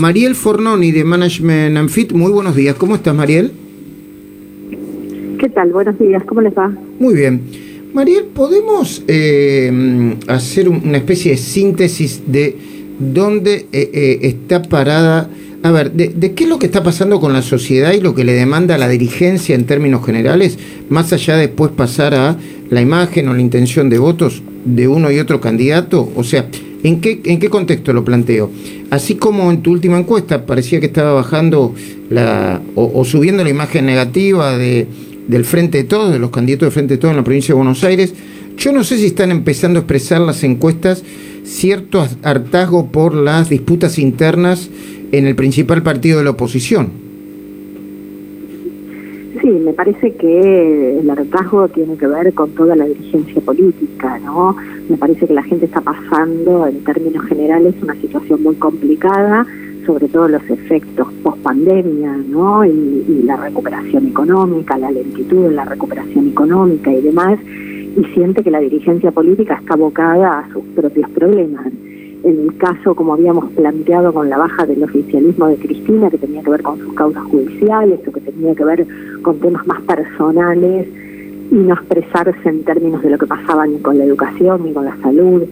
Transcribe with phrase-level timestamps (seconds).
[0.00, 2.76] Mariel Fornoni de Management and Fit, muy buenos días.
[2.76, 3.50] ¿Cómo estás, Mariel?
[5.40, 5.72] ¿Qué tal?
[5.72, 6.72] Buenos días, ¿cómo les va?
[7.00, 7.40] Muy bien.
[7.92, 12.56] Mariel, ¿podemos eh, hacer una especie de síntesis de
[13.00, 15.30] dónde eh, eh, está parada?
[15.64, 18.14] A ver, de, de, qué es lo que está pasando con la sociedad y lo
[18.14, 20.60] que le demanda la dirigencia en términos generales,
[20.90, 22.36] más allá de después pasar a
[22.70, 26.08] la imagen o la intención de votos de uno y otro candidato?
[26.14, 26.46] O sea,
[26.82, 28.50] ¿En qué, ¿En qué contexto lo planteo?
[28.90, 31.74] Así como en tu última encuesta parecía que estaba bajando
[32.08, 34.86] la, o, subiendo la imagen negativa de,
[35.26, 37.56] del Frente de Todos, de los candidatos del Frente de Todos en la provincia de
[37.56, 38.14] Buenos Aires,
[38.56, 41.02] yo no sé si están empezando a expresar las encuestas
[41.44, 44.68] cierto hartazgo por las disputas internas
[45.12, 47.07] en el principal partido de la oposición.
[49.40, 54.56] Sí, me parece que el hartazgo tiene que ver con toda la dirigencia política, ¿no?
[54.88, 59.46] Me parece que la gente está pasando, en términos generales, una situación muy complicada,
[59.84, 62.64] sobre todo los efectos post pandemia, ¿no?
[62.64, 68.50] Y, la recuperación económica, la lentitud en la recuperación económica y demás, y siente que
[68.50, 71.66] la dirigencia política está abocada a sus propios problemas
[72.24, 76.50] el caso, como habíamos planteado, con la baja del oficialismo de Cristina, que tenía que
[76.50, 78.86] ver con sus causas judiciales o que tenía que ver
[79.22, 80.86] con temas más personales
[81.50, 84.84] y no expresarse en términos de lo que pasaba ni con la educación ni con
[84.84, 85.44] la salud.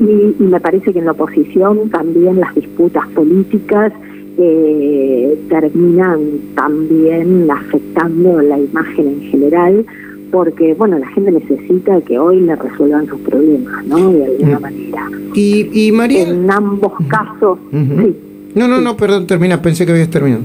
[0.00, 3.92] Y, me parece que en la oposición también las disputas políticas
[4.38, 6.20] eh, terminan
[6.54, 9.84] también afectando la imagen en general
[10.30, 14.62] porque bueno la gente necesita que hoy le resuelvan sus problemas no de alguna mm.
[14.62, 15.10] manera.
[15.34, 18.16] Y, y María en ambos casos sí.
[18.54, 20.42] no no no perdón termina pensé que habías terminado.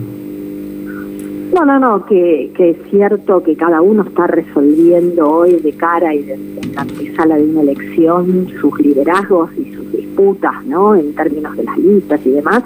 [1.53, 6.13] No no no que, que es cierto que cada uno está resolviendo hoy de cara
[6.13, 11.13] y de, en la antesala de una elección sus liderazgos y sus disputas no en
[11.13, 12.63] términos de las listas y demás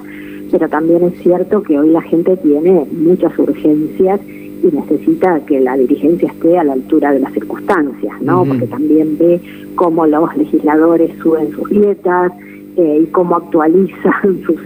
[0.52, 4.20] pero también es cierto que hoy la gente tiene muchas urgencias
[4.64, 8.46] y necesita que la dirigencia esté a la altura de las circunstancias, ¿no?
[8.46, 9.42] Porque también ve
[9.76, 12.32] cómo los legisladores suben sus dietas
[12.76, 14.60] eh, y cómo actualizan sus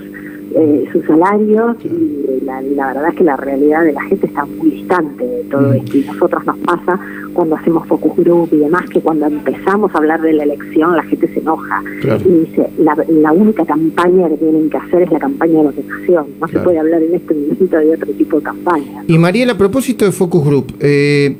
[0.56, 4.72] eh, sus salarios y la, verdad es que la realidad de la gente está muy
[4.72, 7.00] distante de todo esto y nosotros nos pasa
[7.34, 11.04] cuando hacemos focus group y demás que cuando empezamos a hablar de la elección la
[11.04, 15.60] gente se enoja y dice la, única campaña que tienen que hacer es la campaña
[15.60, 19.18] de vacunación no se puede hablar en este momento de otro tipo de campaña y
[19.18, 21.36] Mariela a propósito de focus group eh,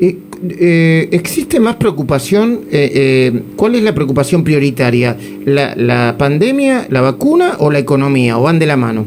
[0.00, 2.60] eh, eh, ¿Existe más preocupación?
[2.70, 5.16] Eh, eh, ¿Cuál es la preocupación prioritaria?
[5.44, 8.38] ¿La, ¿La pandemia, la vacuna o la economía?
[8.38, 9.04] ¿O van de la mano?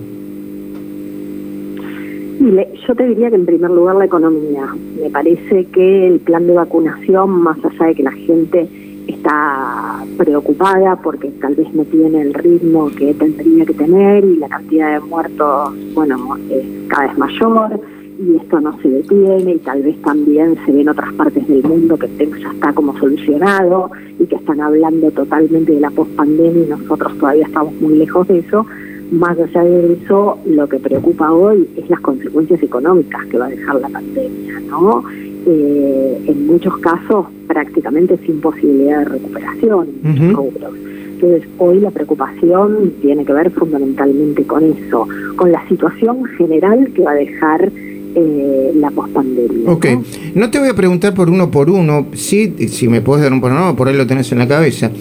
[2.88, 4.66] Yo te diría que en primer lugar la economía.
[5.00, 8.68] Me parece que el plan de vacunación, más allá de que la gente
[9.08, 14.48] está preocupada porque tal vez no tiene el ritmo que tendría que tener y la
[14.48, 17.80] cantidad de muertos, bueno, es cada vez mayor
[18.20, 21.64] y esto no se detiene y tal vez también se ve en otras partes del
[21.64, 25.90] mundo que el tema ya está como solucionado y que están hablando totalmente de la
[25.90, 28.66] pospandemia y nosotros todavía estamos muy lejos de eso.
[29.12, 33.50] Más allá de eso, lo que preocupa hoy es las consecuencias económicas que va a
[33.50, 35.04] dejar la pandemia, ¿no?
[35.48, 43.34] Eh, en muchos casos prácticamente sin posibilidad de recuperación Entonces, hoy la preocupación tiene que
[43.34, 45.08] ver fundamentalmente con eso,
[45.38, 47.72] con la situación general que va a dejar
[48.16, 49.70] eh, la pospandemia.
[49.70, 49.88] Ok,
[50.36, 50.50] ¿no?
[50.50, 53.76] te voy a preguntar por uno por uno, sí, si me puedes dar un panorama,
[53.76, 54.92] por ahí lo tenés en la cabeza.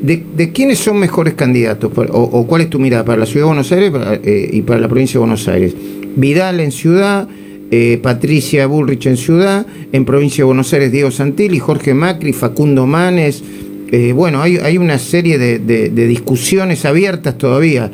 [0.00, 1.90] ¿De, de quiénes son mejores candidatos?
[2.12, 3.92] O, cuál es tu mirada para la Ciudad de Buenos Aires
[4.22, 5.74] eh, y para la provincia de Buenos Aires?
[6.14, 7.26] Vidal en Ciudad,
[7.70, 12.86] eh, Patricia Bullrich en Ciudad, en provincia de Buenos Aires Diego Santilli, Jorge Macri, Facundo
[12.86, 13.42] Manes.
[13.90, 17.90] Eh, bueno, hay, hay una serie de, de, de discusiones abiertas todavía.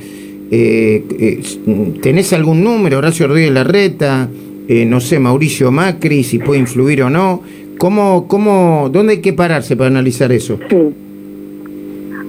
[0.50, 2.98] ¿Tenés algún número?
[2.98, 4.28] Horacio Rodríguez Larreta,
[4.68, 7.42] eh, no sé, Mauricio Macri, si puede influir o no.
[7.78, 10.58] ¿Cómo, cómo, ¿Dónde hay que pararse para analizar eso?
[10.70, 10.94] Sí.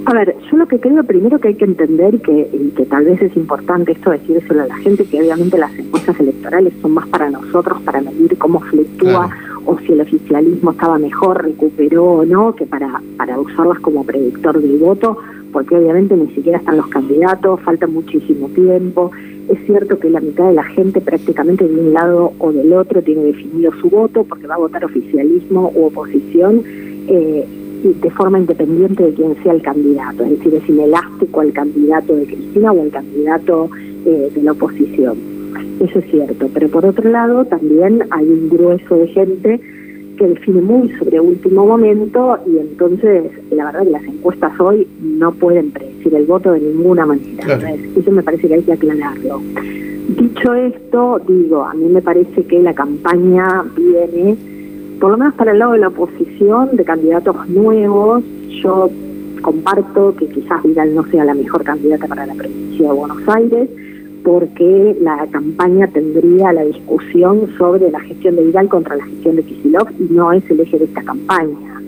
[0.07, 3.05] A ver, yo lo que creo primero que hay que entender que, y que tal
[3.05, 7.07] vez es importante esto decírselo a la gente, que obviamente las encuestas electorales son más
[7.07, 9.29] para nosotros, para medir cómo fluctúa
[9.65, 14.61] o si el oficialismo estaba mejor, recuperó o no, que para, para usarlas como predictor
[14.61, 15.17] del voto,
[15.51, 19.11] porque obviamente ni siquiera están los candidatos, falta muchísimo tiempo.
[19.49, 23.01] Es cierto que la mitad de la gente prácticamente de un lado o del otro
[23.01, 26.63] tiene definido su voto porque va a votar oficialismo u oposición
[27.07, 27.45] eh,
[27.83, 32.25] de forma independiente de quién sea el candidato, es decir, es inelástico al candidato de
[32.25, 33.69] Cristina o al candidato
[34.05, 35.17] eh, de la oposición.
[35.79, 39.61] Eso es cierto, pero por otro lado también hay un grueso de gente
[40.15, 45.31] que define muy sobre último momento y entonces la verdad que las encuestas hoy no
[45.33, 47.73] pueden predecir el voto de ninguna manera.
[47.95, 49.41] Eso me parece que hay que aclararlo.
[50.07, 54.37] Dicho esto, digo, a mí me parece que la campaña viene,
[54.99, 58.23] por lo menos para el lado de la oposición, de candidatos nuevos.
[58.61, 58.89] Yo
[59.41, 63.69] comparto que quizás Vidal no sea la mejor candidata para la provincia de Buenos Aires,
[64.25, 69.43] porque la campaña tendría la discusión sobre la gestión de Vidal contra la gestión de
[69.43, 71.79] Kisilov y no es el eje de esta campaña.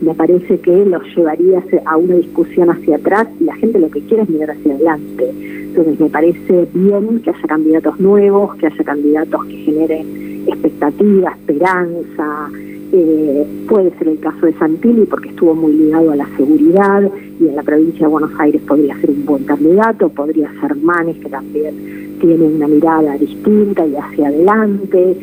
[0.00, 4.00] Me parece que los llevaría a una discusión hacia atrás y la gente lo que
[4.02, 5.30] quiere es mirar hacia adelante.
[5.40, 10.19] Entonces me parece bien que haya candidatos nuevos, que haya candidatos que generen
[10.54, 12.50] expectativa, esperanza,
[12.92, 17.08] eh, puede ser el caso de Santilli porque estuvo muy ligado a la seguridad
[17.38, 21.16] y en la provincia de Buenos Aires podría ser un buen candidato, podría ser Manes
[21.18, 25.16] que también tiene una mirada distinta y hacia adelante.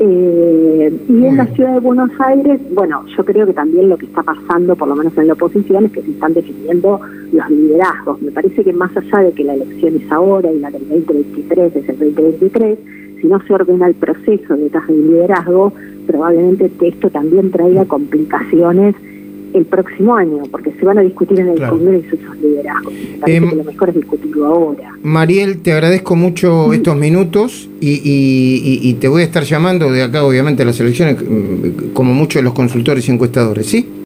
[0.00, 4.06] Eh, y en la ciudad de Buenos Aires, bueno, yo creo que también lo que
[4.06, 7.00] está pasando, por lo menos en la oposición, es que se están definiendo
[7.32, 8.20] los liderazgos.
[8.20, 11.76] Me parece que más allá de que la elección es ahora y la del 2023
[11.76, 12.78] es el 2023,
[13.22, 15.72] si no se ordena el proceso de de liderazgo,
[16.06, 18.96] probablemente esto también traiga complicaciones
[19.54, 22.92] el próximo año, porque se van a discutir en el Congreso esos liderazgos.
[23.26, 24.90] em, que lo mejor es discutirlo ahora.
[25.02, 28.00] Mariel, te agradezco mucho estos minutos y,
[28.82, 32.40] y, te voy a estar llamando de acá, obviamente, a las elecciones, mm, como muchos
[32.40, 33.86] de los consultores y encuestadores, ¿sí?